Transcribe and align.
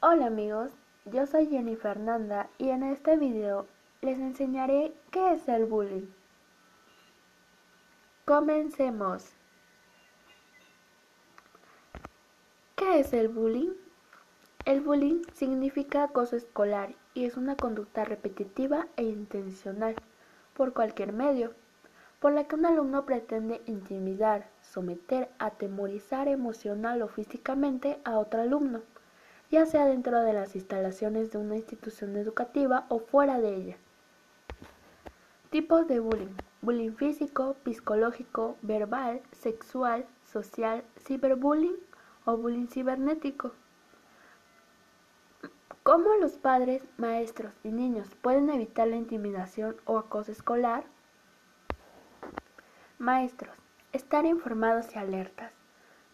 Hola 0.00 0.26
amigos, 0.26 0.70
yo 1.06 1.26
soy 1.26 1.48
Jenny 1.48 1.74
Fernanda 1.74 2.48
y 2.56 2.68
en 2.68 2.84
este 2.84 3.16
video 3.16 3.66
les 4.00 4.16
enseñaré 4.20 4.92
qué 5.10 5.32
es 5.32 5.48
el 5.48 5.64
bullying. 5.64 6.06
Comencemos. 8.24 9.32
¿Qué 12.76 13.00
es 13.00 13.12
el 13.12 13.26
bullying? 13.26 13.72
El 14.64 14.82
bullying 14.82 15.22
significa 15.32 16.04
acoso 16.04 16.36
escolar 16.36 16.94
y 17.14 17.24
es 17.24 17.36
una 17.36 17.56
conducta 17.56 18.04
repetitiva 18.04 18.86
e 18.94 19.02
intencional 19.02 19.96
por 20.54 20.74
cualquier 20.74 21.12
medio, 21.12 21.54
por 22.20 22.32
la 22.32 22.44
que 22.44 22.54
un 22.54 22.66
alumno 22.66 23.04
pretende 23.04 23.62
intimidar, 23.66 24.48
someter, 24.62 25.28
atemorizar 25.40 26.28
emocional 26.28 27.02
o 27.02 27.08
físicamente 27.08 27.98
a 28.04 28.16
otro 28.20 28.42
alumno 28.42 28.82
ya 29.50 29.66
sea 29.66 29.86
dentro 29.86 30.20
de 30.20 30.32
las 30.32 30.54
instalaciones 30.54 31.32
de 31.32 31.38
una 31.38 31.56
institución 31.56 32.16
educativa 32.16 32.86
o 32.88 32.98
fuera 32.98 33.40
de 33.40 33.54
ella. 33.54 33.76
Tipos 35.50 35.88
de 35.88 36.00
bullying. 36.00 36.34
Bullying 36.60 36.92
físico, 36.92 37.56
psicológico, 37.64 38.56
verbal, 38.62 39.22
sexual, 39.32 40.04
social, 40.24 40.84
ciberbullying 41.06 41.76
o 42.24 42.36
bullying 42.36 42.66
cibernético. 42.66 43.52
¿Cómo 45.82 46.14
los 46.20 46.32
padres, 46.32 46.82
maestros 46.98 47.54
y 47.64 47.70
niños 47.70 48.08
pueden 48.20 48.50
evitar 48.50 48.88
la 48.88 48.96
intimidación 48.96 49.76
o 49.86 49.96
acoso 49.96 50.30
escolar? 50.32 50.84
Maestros, 52.98 53.56
estar 53.92 54.26
informados 54.26 54.94
y 54.94 54.98
alertas. 54.98 55.57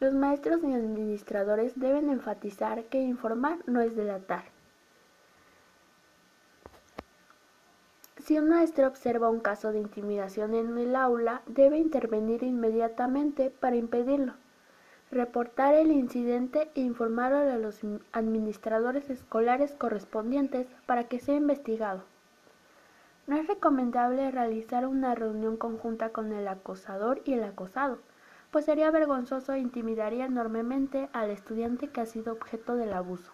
Los 0.04 0.12
maestros 0.12 0.62
y 0.62 0.70
administradores 0.70 1.80
deben 1.80 2.10
enfatizar 2.10 2.84
que 2.84 3.00
informar 3.00 3.60
no 3.64 3.80
es 3.80 3.96
delatar. 3.96 4.44
Si 8.18 8.38
un 8.38 8.50
maestro 8.50 8.86
observa 8.86 9.30
un 9.30 9.40
caso 9.40 9.72
de 9.72 9.78
intimidación 9.78 10.52
en 10.52 10.76
el 10.76 10.94
aula, 10.94 11.40
debe 11.46 11.78
intervenir 11.78 12.42
inmediatamente 12.42 13.48
para 13.48 13.76
impedirlo, 13.76 14.34
reportar 15.10 15.72
el 15.72 15.90
incidente 15.90 16.70
e 16.74 16.82
informar 16.82 17.32
a 17.32 17.56
los 17.56 17.80
administradores 18.12 19.08
escolares 19.08 19.72
correspondientes 19.72 20.66
para 20.84 21.04
que 21.04 21.18
sea 21.18 21.36
investigado. 21.36 22.02
No 23.26 23.36
es 23.36 23.46
recomendable 23.46 24.30
realizar 24.30 24.86
una 24.86 25.14
reunión 25.14 25.56
conjunta 25.56 26.10
con 26.10 26.34
el 26.34 26.46
acosador 26.46 27.22
y 27.24 27.32
el 27.32 27.44
acosado, 27.44 28.00
pues 28.54 28.66
sería 28.66 28.92
vergonzoso 28.92 29.52
e 29.52 29.58
intimidaría 29.58 30.26
enormemente 30.26 31.08
al 31.12 31.30
estudiante 31.30 31.88
que 31.88 32.00
ha 32.00 32.06
sido 32.06 32.32
objeto 32.32 32.76
del 32.76 32.92
abuso. 32.92 33.32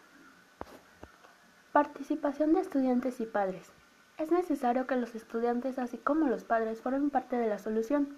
Participación 1.73 2.55
de 2.55 2.63
estudiantes 2.63 3.21
y 3.21 3.27
padres. 3.27 3.71
Es 4.17 4.31
necesario 4.31 4.87
que 4.87 4.97
los 4.97 5.15
estudiantes, 5.15 5.79
así 5.79 5.99
como 5.99 6.29
los 6.29 6.45
padres, 6.45 6.81
formen 6.81 7.11
parte 7.11 7.37
de 7.37 7.49
la 7.49 7.59
solución 7.59 8.17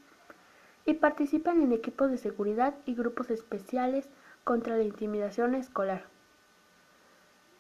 y 0.87 0.95
participen 0.95 1.61
en 1.61 1.73
equipos 1.73 2.09
de 2.09 2.19
seguridad 2.19 2.75
y 2.87 2.95
grupos 2.95 3.31
especiales 3.31 4.09
contra 4.45 4.77
la 4.77 4.85
intimidación 4.85 5.57
escolar. 5.57 6.05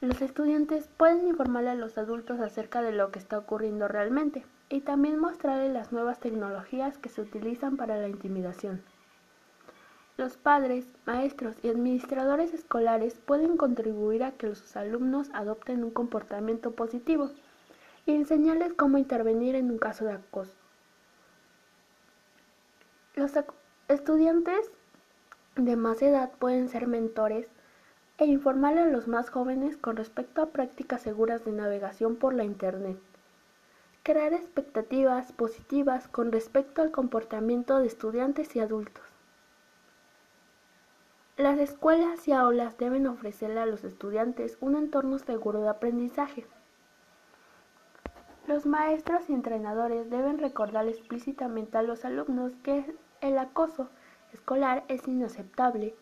Los 0.00 0.22
estudiantes 0.22 0.86
pueden 0.86 1.26
informarle 1.26 1.70
a 1.70 1.74
los 1.74 1.98
adultos 1.98 2.38
acerca 2.38 2.80
de 2.80 2.92
lo 2.92 3.10
que 3.10 3.18
está 3.18 3.38
ocurriendo 3.38 3.88
realmente 3.88 4.46
y 4.68 4.82
también 4.82 5.18
mostrarles 5.18 5.72
las 5.72 5.90
nuevas 5.90 6.20
tecnologías 6.20 6.96
que 6.96 7.08
se 7.08 7.22
utilizan 7.22 7.76
para 7.76 7.96
la 7.96 8.06
intimidación. 8.06 8.84
Los 10.18 10.36
padres, 10.36 10.86
maestros 11.06 11.56
y 11.62 11.68
administradores 11.68 12.52
escolares 12.52 13.14
pueden 13.14 13.56
contribuir 13.56 14.24
a 14.24 14.32
que 14.32 14.54
sus 14.54 14.76
alumnos 14.76 15.30
adopten 15.32 15.82
un 15.82 15.90
comportamiento 15.90 16.72
positivo 16.72 17.30
y 18.04 18.14
enseñarles 18.14 18.74
cómo 18.74 18.98
intervenir 18.98 19.54
en 19.54 19.70
un 19.70 19.78
caso 19.78 20.04
de 20.04 20.12
acoso. 20.12 20.52
Los 23.14 23.32
estudiantes 23.88 24.70
de 25.56 25.76
más 25.76 26.02
edad 26.02 26.30
pueden 26.38 26.68
ser 26.68 26.86
mentores 26.86 27.46
e 28.18 28.26
informar 28.26 28.78
a 28.78 28.86
los 28.86 29.08
más 29.08 29.30
jóvenes 29.30 29.76
con 29.76 29.96
respecto 29.96 30.42
a 30.42 30.50
prácticas 30.50 31.02
seguras 31.02 31.44
de 31.44 31.52
navegación 31.52 32.16
por 32.16 32.34
la 32.34 32.44
Internet. 32.44 32.98
Crear 34.02 34.32
expectativas 34.32 35.32
positivas 35.32 36.08
con 36.08 36.32
respecto 36.32 36.82
al 36.82 36.90
comportamiento 36.90 37.78
de 37.78 37.86
estudiantes 37.86 38.54
y 38.56 38.60
adultos. 38.60 39.11
Las 41.42 41.58
escuelas 41.58 42.28
y 42.28 42.32
aulas 42.32 42.78
deben 42.78 43.08
ofrecerle 43.08 43.58
a 43.58 43.66
los 43.66 43.82
estudiantes 43.82 44.56
un 44.60 44.76
entorno 44.76 45.18
seguro 45.18 45.60
de 45.60 45.70
aprendizaje. 45.70 46.46
Los 48.46 48.64
maestros 48.64 49.28
y 49.28 49.32
entrenadores 49.32 50.08
deben 50.08 50.38
recordar 50.38 50.86
explícitamente 50.86 51.76
a 51.76 51.82
los 51.82 52.04
alumnos 52.04 52.52
que 52.62 52.94
el 53.20 53.38
acoso 53.38 53.88
escolar 54.32 54.84
es 54.86 55.08
inaceptable 55.08 55.96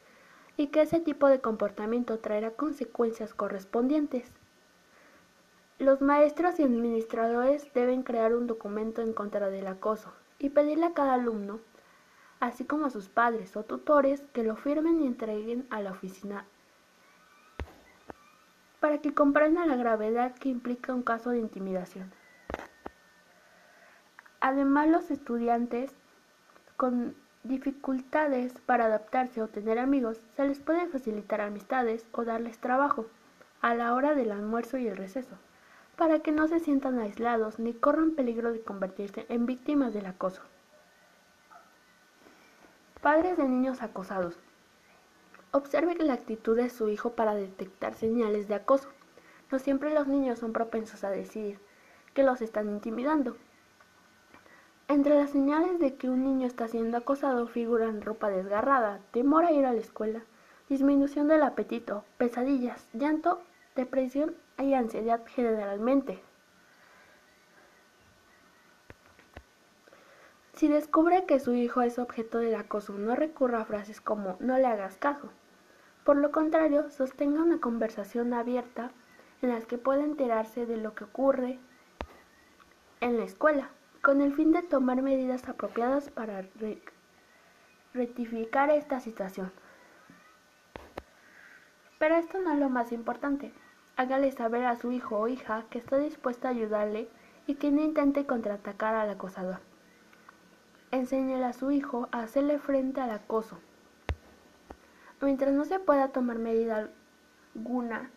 y 0.59 0.67
que 0.67 0.83
ese 0.83 1.01
tipo 1.01 1.27
de 1.29 1.41
comportamiento 1.41 2.19
traerá 2.19 2.51
consecuencias 2.51 3.33
correspondientes. 3.33 4.31
Los 5.79 6.03
maestros 6.03 6.61
y 6.61 6.65
administradores 6.65 7.73
deben 7.73 8.03
crear 8.03 8.35
un 8.35 8.47
documento 8.47 9.01
en 9.01 9.15
contra 9.15 9.49
del 9.49 9.69
acoso 9.69 10.13
y 10.39 10.51
pedirle 10.51 10.85
a 10.85 10.93
cada 10.93 11.15
alumno 11.15 11.61
así 12.41 12.65
como 12.65 12.87
a 12.87 12.91
sus 12.91 13.09
padres 13.09 13.57
o 13.57 13.65
tutores 13.65 14.23
que 14.33 14.43
lo 14.43 14.57
firmen 14.57 15.01
y 15.01 15.07
entreguen 15.07 15.67
a 15.71 15.81
la 15.81 15.93
oficina 15.93 16.45
para 18.81 18.99
que 18.99 19.15
comprendan 19.15 19.69
la 19.69 19.77
gravedad 19.77 20.35
que 20.35 20.49
implica 20.49 20.95
un 20.95 21.03
caso 21.03 21.31
de 21.31 21.39
intimidación. 21.39 22.11
Además, 24.41 24.89
los 24.89 25.11
estudiantes 25.11 25.93
con 26.79 27.15
dificultades 27.43 28.55
para 28.67 28.87
adaptarse 28.87 29.43
o 29.43 29.49
tener 29.49 29.79
amigos, 29.79 30.19
se 30.37 30.47
les 30.47 30.59
puede 30.61 30.87
facilitar 30.89 31.41
amistades 31.41 32.07
o 32.13 32.25
darles 32.25 32.59
trabajo 32.59 33.07
a 33.61 33.75
la 33.75 33.95
hora 33.95 34.15
del 34.15 34.33
almuerzo 34.33 34.79
y 34.79 34.89
el 34.89 34.97
receso, 34.97 35.37
para 35.97 36.21
que 36.21 36.33
no 36.33 36.49
se 36.49 36.61
sientan 36.61 36.99
aislados 36.99 37.59
ni 37.59 37.73
corran 37.75 38.13
peligro 38.13 38.53
de 38.53 38.63
convertirse 38.63 39.27
en 39.29 39.47
víctimas 39.47 39.93
del 39.93 40.07
acoso. 40.07 40.43
Padres 43.03 43.39
de 43.39 43.49
niños 43.49 43.81
acosados. 43.81 44.37
Observe 45.53 45.95
la 45.95 46.13
actitud 46.13 46.55
de 46.55 46.69
su 46.69 46.91
hijo 46.91 47.13
para 47.13 47.35
detectar 47.35 47.95
señales 47.95 48.47
de 48.47 48.57
acoso. 48.57 48.91
No 49.51 49.59
siempre 49.59 49.95
los 49.95 50.07
niños 50.07 50.41
son 50.41 50.53
propensos 50.53 51.03
a 51.03 51.09
decir 51.09 51.59
que 52.13 52.23
los 52.23 52.43
están 52.43 52.69
intimidando. 52.69 53.39
Entre 54.87 55.15
las 55.15 55.31
señales 55.31 55.79
de 55.79 55.95
que 55.95 56.11
un 56.11 56.25
niño 56.25 56.47
está 56.47 56.69
siendo 56.69 56.99
acosado 56.99 57.47
figuran 57.47 58.03
ropa 58.03 58.29
desgarrada, 58.29 59.01
temor 59.13 59.47
a 59.47 59.53
ir 59.53 59.65
a 59.65 59.73
la 59.73 59.81
escuela, 59.81 60.21
disminución 60.69 61.27
del 61.27 61.43
apetito, 61.43 62.05
pesadillas, 62.19 62.87
llanto, 62.93 63.41
depresión 63.77 64.35
y 64.59 64.75
ansiedad 64.75 65.23
generalmente. 65.27 66.23
Si 70.61 70.69
descubre 70.69 71.25
que 71.25 71.41
su 71.41 71.55
hijo 71.55 71.81
es 71.81 71.99
objeto 71.99 72.37
del 72.37 72.55
acoso, 72.55 72.93
no 72.93 73.17
recurra 73.17 73.63
a 73.63 73.65
frases 73.65 74.03
como 74.03 74.37
no 74.41 74.59
le 74.59 74.67
hagas 74.67 74.99
caso. 74.99 75.31
Por 76.05 76.17
lo 76.17 76.33
contrario, 76.33 76.91
sostenga 76.91 77.43
una 77.43 77.61
conversación 77.61 78.35
abierta 78.35 78.91
en 79.41 79.49
la 79.49 79.61
que 79.63 79.79
pueda 79.79 80.05
enterarse 80.05 80.67
de 80.67 80.77
lo 80.77 80.95
que 80.95 81.05
ocurre 81.05 81.59
en 83.01 83.17
la 83.17 83.25
escuela, 83.25 83.71
con 84.03 84.21
el 84.21 84.35
fin 84.35 84.53
de 84.53 84.61
tomar 84.61 85.01
medidas 85.01 85.49
apropiadas 85.49 86.11
para 86.11 86.45
rectificar 87.95 88.69
esta 88.69 89.01
situación. 89.01 89.51
Pero 91.99 92.17
esto 92.17 92.39
no 92.39 92.53
es 92.53 92.59
lo 92.59 92.69
más 92.69 92.93
importante. 92.93 93.55
Hágale 93.97 94.31
saber 94.31 94.67
a 94.67 94.77
su 94.77 94.93
hijo 94.93 95.21
o 95.21 95.27
hija 95.27 95.65
que 95.71 95.79
está 95.79 95.97
dispuesta 95.97 96.49
a 96.49 96.51
ayudarle 96.51 97.09
y 97.47 97.55
que 97.55 97.71
no 97.71 97.81
intente 97.81 98.27
contraatacar 98.27 98.95
al 98.95 99.09
acosador. 99.09 99.70
Enséñele 100.93 101.45
a 101.45 101.53
su 101.53 101.71
hijo 101.71 102.09
a 102.11 102.23
hacerle 102.23 102.59
frente 102.59 103.01
al 103.01 103.11
acoso. 103.11 103.59
Mientras 105.21 105.53
no 105.53 105.65
se 105.65 105.79
pueda 105.79 106.09
tomar 106.09 106.39
medida 106.39 106.91
alguna, 107.55 108.11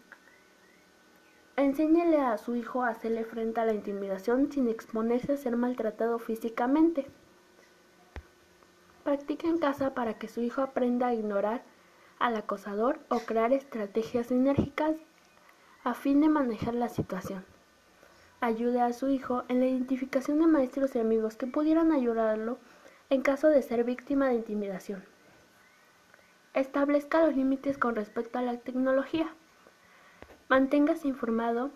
enséñele 1.56 2.20
a 2.20 2.36
su 2.40 2.56
hijo 2.56 2.81
a 2.81 2.90
hacerle 2.90 3.25
frente 3.25 3.62
a 3.62 3.66
la 3.66 3.74
intimidación 3.74 4.52
sin 4.52 4.68
exponerse 4.68 5.34
a 5.34 5.38
ser 5.38 5.56
maltratado 5.56 6.18
físicamente. 6.18 7.06
Practique 9.04 9.48
en 9.48 9.60
casa 9.60 9.94
para 9.94 10.16
que 10.16 10.28
su 10.28 10.42
hijo 10.42 10.62
aprenda 10.64 11.08
a 11.08 11.14
ignorar 11.14 11.62
al 12.18 12.36
acosador 12.38 13.00
o 13.10 13.19
crear 13.19 13.54
estrategias 13.54 14.31
enérgicas 14.31 14.96
a 15.84 15.94
fin 15.94 16.22
de 16.22 16.30
manejar 16.30 16.74
la 16.74 16.90
situación 16.90 17.53
ayude 18.44 18.81
a 18.81 18.94
su 18.94 19.10
hijo 19.10 19.44
en 19.48 19.60
la 19.60 19.66
identificación 19.66 20.40
de 20.40 20.48
maestros 20.48 20.95
y 20.95 21.00
amigos 21.00 21.36
que 21.36 21.48
pudieran 21.48 21.92
ayudarlo 21.92 22.57
en 23.10 23.22
caso 23.22 23.48
de 23.48 23.62
ser 23.62 23.84
víctima 23.84 24.28
de 24.28 24.36
intimidación. 24.36 25.04
Establezca 26.54 27.25
los 27.25 27.36
límites 27.36 27.78
con 27.78 27.95
respecto 27.95 28.40
a 28.40 28.42
la 28.42 28.57
tecnología. 28.57 29.34
Manténgase 30.50 31.07
informado, 31.07 31.72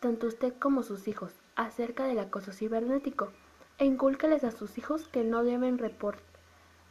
tanto 0.00 0.26
usted 0.26 0.54
como 0.58 0.82
sus 0.82 1.08
hijos, 1.08 1.32
acerca 1.56 2.04
del 2.04 2.18
acoso 2.18 2.52
cibernético 2.52 3.32
e 3.78 3.84
incúlqueles 3.84 4.44
a 4.44 4.50
sus 4.50 4.78
hijos 4.78 5.08
que 5.08 5.24
no 5.24 5.44
deben 5.44 5.78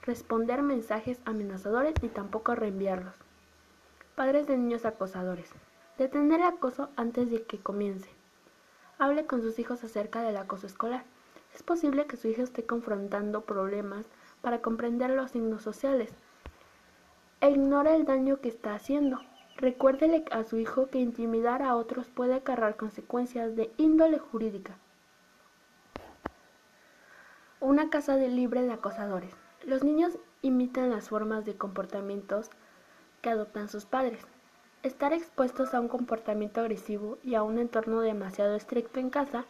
responder 0.01 0.61
mensajes 0.61 1.19
amenazadores 1.25 1.93
ni 2.01 2.09
tampoco 2.09 2.55
reenviarlos. 2.55 3.15
Padres 4.15 4.47
de 4.47 4.57
niños 4.57 4.85
acosadores. 4.85 5.49
Detener 5.97 6.41
el 6.41 6.47
acoso 6.47 6.89
antes 6.95 7.31
de 7.31 7.43
que 7.43 7.59
comience. 7.59 8.09
Hable 8.99 9.25
con 9.25 9.41
sus 9.41 9.59
hijos 9.59 9.83
acerca 9.83 10.21
del 10.21 10.37
acoso 10.37 10.67
escolar. 10.67 11.03
Es 11.53 11.63
posible 11.63 12.05
que 12.05 12.17
su 12.17 12.27
hijo 12.27 12.41
esté 12.41 12.65
confrontando 12.65 13.41
problemas 13.41 14.05
para 14.41 14.61
comprender 14.61 15.09
los 15.11 15.31
signos 15.31 15.61
sociales 15.61 16.11
e 17.41 17.49
ignore 17.51 17.95
el 17.95 18.05
daño 18.05 18.39
que 18.39 18.49
está 18.49 18.73
haciendo. 18.73 19.19
Recuérdele 19.57 20.25
a 20.31 20.43
su 20.43 20.57
hijo 20.57 20.87
que 20.87 20.99
intimidar 20.99 21.61
a 21.61 21.75
otros 21.75 22.07
puede 22.07 22.35
acarrear 22.35 22.75
consecuencias 22.75 23.55
de 23.55 23.71
índole 23.77 24.17
jurídica. 24.17 24.77
Una 27.59 27.89
casa 27.89 28.15
de 28.15 28.29
libre 28.29 28.63
de 28.63 28.73
acosadores. 28.73 29.33
Los 29.63 29.83
niños 29.83 30.17
imitan 30.41 30.89
las 30.89 31.09
formas 31.09 31.45
de 31.45 31.55
comportamientos 31.55 32.49
que 33.21 33.29
adoptan 33.29 33.69
sus 33.69 33.85
padres. 33.85 34.25
Estar 34.83 35.13
expuestos 35.13 35.73
a 35.73 35.79
un 35.79 35.87
comportamiento 35.87 36.59
agresivo 36.59 37.17
y 37.23 37.35
a 37.35 37.43
un 37.43 37.57
entorno 37.57 38.01
demasiado 38.01 38.53
estricto 38.53 38.99
en 38.99 39.09
casa 39.09 39.45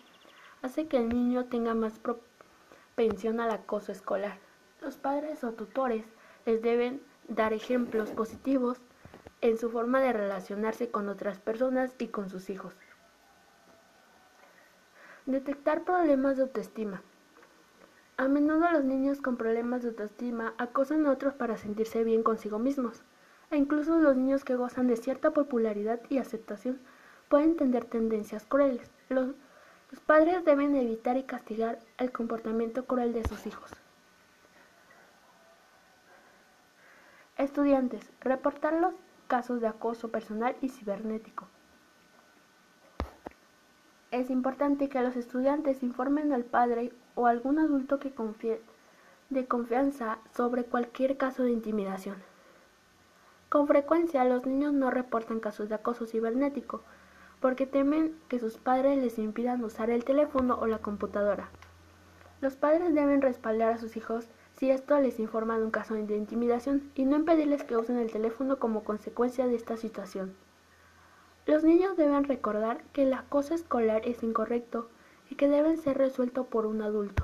hace 0.61 0.87
que 0.87 0.97
el 0.97 1.09
niño 1.09 1.45
tenga 1.45 1.73
más 1.73 1.97
propensión 1.97 3.39
al 3.39 3.49
acoso 3.49 3.91
escolar. 3.91 4.37
Los 4.79 4.97
padres 4.97 5.43
o 5.43 5.53
tutores 5.53 6.05
les 6.45 6.61
deben 6.61 7.01
dar 7.27 7.51
ejemplos 7.51 8.11
positivos 8.11 8.77
en 9.41 9.57
su 9.57 9.71
forma 9.71 10.01
de 10.01 10.13
relacionarse 10.13 10.91
con 10.91 11.09
otras 11.09 11.39
personas 11.39 11.95
y 11.97 12.09
con 12.09 12.29
sus 12.29 12.51
hijos. 12.51 12.75
Detectar 15.25 15.83
problemas 15.83 16.37
de 16.37 16.43
autoestima. 16.43 17.01
A 18.17 18.27
menudo 18.27 18.69
los 18.71 18.83
niños 18.83 19.19
con 19.19 19.37
problemas 19.37 19.81
de 19.81 19.89
autoestima 19.89 20.53
acosan 20.59 21.07
a 21.07 21.11
otros 21.11 21.33
para 21.33 21.57
sentirse 21.57 22.03
bien 22.03 22.21
consigo 22.21 22.59
mismos, 22.59 23.01
e 23.53 23.57
incluso 23.57 23.99
los 23.99 24.17
niños 24.17 24.43
que 24.43 24.55
gozan 24.55 24.87
de 24.87 24.97
cierta 24.97 25.29
popularidad 25.29 26.01
y 26.09 26.17
aceptación 26.17 26.79
pueden 27.29 27.55
tener 27.55 27.85
tendencias 27.85 28.45
crueles. 28.45 28.89
Los, 29.09 29.35
padres 30.07 30.43
deben 30.43 30.75
evitar 30.75 31.17
y 31.17 31.23
castigar 31.23 31.77
el 31.99 32.11
comportamiento 32.11 32.85
cruel 32.85 33.13
de 33.13 33.23
sus 33.27 33.45
hijos. 33.45 33.69
Estudiantes, 37.37 38.11
reportar 38.21 38.73
los 38.73 38.95
casos 39.27 39.61
de 39.61 39.67
acoso 39.67 40.09
personal 40.09 40.55
y 40.61 40.69
cibernético. 40.69 41.47
Es 44.09 44.31
importante 44.31 44.89
que 44.89 45.01
los 45.01 45.15
estudiantes 45.15 45.83
informen 45.83 46.33
al 46.33 46.43
padre 46.43 46.91
o 47.13 47.27
algún 47.27 47.59
adulto 47.59 47.99
que 47.99 48.13
de 49.29 49.47
confianza 49.47 50.17
sobre 50.35 50.63
cualquier 50.63 51.17
caso 51.17 51.43
de 51.43 51.51
intimidación. 51.51 52.32
Con 53.53 53.67
frecuencia 53.67 54.25
los 54.25 54.47
niños 54.47 54.73
no 54.73 54.89
reportan 54.89 55.39
casos 55.39 55.69
de 55.69 55.75
acoso 55.75 56.07
cibernético 56.07 56.81
porque 57.39 57.67
temen 57.67 58.17
que 58.27 58.39
sus 58.39 58.57
padres 58.57 58.97
les 58.97 59.19
impidan 59.19 59.63
usar 59.63 59.91
el 59.91 60.03
teléfono 60.03 60.57
o 60.59 60.65
la 60.65 60.79
computadora. 60.79 61.51
Los 62.41 62.55
padres 62.55 62.95
deben 62.95 63.21
respaldar 63.21 63.71
a 63.71 63.77
sus 63.77 63.95
hijos 63.95 64.27
si 64.53 64.71
esto 64.71 64.99
les 64.99 65.19
informa 65.19 65.59
de 65.59 65.65
un 65.65 65.69
caso 65.69 65.93
de 65.93 66.17
intimidación 66.17 66.89
y 66.95 67.05
no 67.05 67.15
impedirles 67.15 67.63
que 67.63 67.77
usen 67.77 67.97
el 67.97 68.11
teléfono 68.11 68.57
como 68.57 68.83
consecuencia 68.83 69.45
de 69.45 69.53
esta 69.53 69.77
situación. 69.77 70.33
Los 71.45 71.63
niños 71.63 71.95
deben 71.95 72.23
recordar 72.23 72.81
que 72.91 73.03
el 73.03 73.13
acoso 73.13 73.53
escolar 73.53 74.01
es 74.03 74.23
incorrecto 74.23 74.89
y 75.29 75.35
que 75.35 75.47
deben 75.47 75.77
ser 75.77 75.99
resuelto 75.99 76.45
por 76.45 76.65
un 76.65 76.81
adulto. 76.81 77.23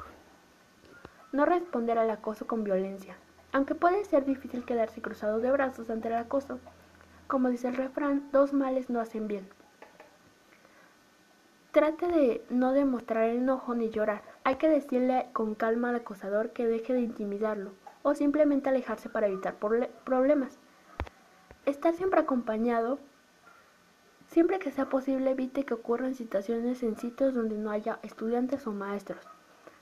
No 1.32 1.46
responder 1.46 1.98
al 1.98 2.12
acoso 2.12 2.46
con 2.46 2.64
violencia. 2.64 3.18
Aunque 3.52 3.76
puede 3.76 4.06
ser 4.06 4.26
difícil 4.26 4.66
quedarse 4.66 5.02
cruzado 5.02 5.40
de 5.40 5.52
brazos 5.52 5.90
ante 5.90 6.08
el 6.08 6.16
acoso, 6.16 6.60
como 7.28 7.50
dice 7.50 7.68
el 7.68 7.76
refrán, 7.76 8.30
dos 8.32 8.54
males 8.54 8.90
no 8.90 9.00
hacen 9.00 9.28
bien. 9.28 9.48
Trate 11.72 12.08
de 12.08 12.46
no 12.50 12.74
demostrar 12.74 13.30
enojo 13.30 13.76
ni 13.76 13.90
llorar. 13.90 14.24
Hay 14.44 14.56
que 14.56 14.70
decirle 14.70 15.28
con 15.34 15.56
calma 15.56 15.90
al 15.90 15.96
acosador 15.96 16.52
que 16.52 16.66
deje 16.66 16.94
de 16.94 17.02
intimidarlo 17.02 17.72
o 18.02 18.16
simplemente 18.16 18.70
alejarse 18.70 19.10
para 19.10 19.28
evitar 19.28 19.56
problemas. 20.04 20.58
Estar 21.66 21.94
siempre 21.94 22.20
acompañado 22.20 23.00
Siempre 24.30 24.60
que 24.60 24.70
sea 24.70 24.90
posible, 24.90 25.32
evite 25.32 25.66
que 25.66 25.74
ocurran 25.74 26.14
situaciones 26.14 26.84
en 26.84 26.98
sitios 26.98 27.34
donde 27.34 27.58
no 27.58 27.72
haya 27.72 27.98
estudiantes 28.04 28.68
o 28.68 28.72
maestros. 28.72 29.26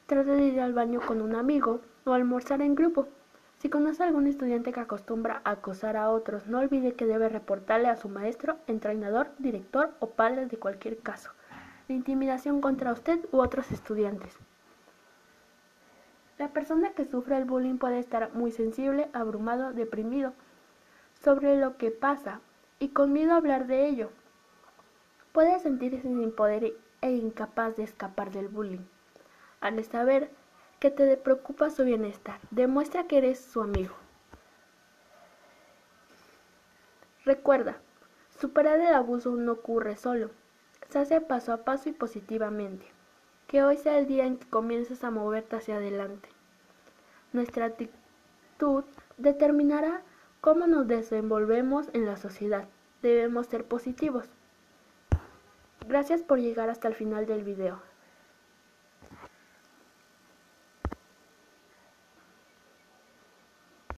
Trate 0.05 0.31
de 0.31 0.45
ir 0.45 0.61
al 0.61 0.71
baño 0.71 1.01
con 1.05 1.21
un 1.21 1.35
amigo 1.35 1.81
o 2.05 2.13
almorzar 2.13 2.61
en 2.61 2.73
grupo. 2.73 3.09
Si 3.59 3.69
conoce 3.69 4.03
a 4.03 4.07
algún 4.07 4.27
estudiante 4.27 4.71
que 4.71 4.79
acostumbra 4.79 5.41
a 5.43 5.51
acosar 5.51 5.97
a 5.97 6.09
otros, 6.11 6.47
no 6.47 6.59
olvide 6.59 6.93
que 6.93 7.07
debe 7.07 7.27
reportarle 7.27 7.87
a 7.87 7.95
su 7.95 8.07
maestro, 8.07 8.57
entrenador, 8.67 9.31
director 9.39 9.91
o 9.99 10.11
padre 10.11 10.45
de 10.45 10.57
cualquier 10.57 10.99
caso 10.99 11.31
de 11.87 11.93
intimidación 11.93 12.61
contra 12.61 12.91
usted 12.91 13.19
u 13.31 13.39
otros 13.39 13.71
estudiantes. 13.71 14.37
La 16.37 16.49
persona 16.49 16.91
que 16.91 17.05
sufre 17.05 17.37
el 17.37 17.45
bullying 17.45 17.77
puede 17.77 17.99
estar 17.99 18.33
muy 18.33 18.51
sensible, 18.51 19.09
abrumado, 19.13 19.73
deprimido 19.73 20.33
sobre 21.23 21.57
lo 21.57 21.77
que 21.77 21.89
pasa 21.89 22.41
y 22.79 22.89
con 22.89 23.11
miedo 23.11 23.33
a 23.33 23.37
hablar 23.37 23.65
de 23.65 23.87
ello. 23.87 24.11
Puede 25.31 25.59
sentirse 25.59 26.01
sin 26.01 26.31
poder 26.31 26.73
e 27.01 27.11
incapaz 27.11 27.75
de 27.75 27.83
escapar 27.83 28.31
del 28.31 28.49
bullying. 28.49 28.85
Al 29.61 29.83
saber 29.83 30.29
que 30.79 30.91
te 30.91 31.17
preocupa 31.17 31.69
su 31.69 31.83
bienestar, 31.83 32.39
demuestra 32.51 33.07
que 33.07 33.17
eres 33.17 33.39
su 33.39 33.61
amigo. 33.61 33.95
Recuerda, 37.25 37.77
superar 38.39 38.79
el 38.79 38.93
abuso 38.93 39.31
no 39.31 39.53
ocurre 39.53 39.97
solo, 39.97 40.29
se 40.89 40.99
hace 40.99 41.19
paso 41.19 41.51
a 41.51 41.57
paso 41.57 41.89
y 41.89 41.91
positivamente. 41.91 42.85
Que 43.47 43.63
hoy 43.63 43.77
sea 43.77 43.97
el 43.97 44.07
día 44.07 44.25
en 44.25 44.37
que 44.37 44.49
comiences 44.49 45.03
a 45.03 45.11
moverte 45.11 45.55
hacia 45.55 45.77
adelante. 45.77 46.29
Nuestra 47.33 47.65
actitud 47.65 48.83
determinará 49.17 50.01
cómo 50.41 50.67
nos 50.67 50.87
desenvolvemos 50.87 51.89
en 51.93 52.05
la 52.05 52.17
sociedad. 52.17 52.67
Debemos 53.01 53.47
ser 53.47 53.65
positivos. 53.65 54.29
Gracias 55.87 56.23
por 56.23 56.39
llegar 56.39 56.69
hasta 56.69 56.87
el 56.87 56.95
final 56.95 57.25
del 57.25 57.43
video. 57.43 57.81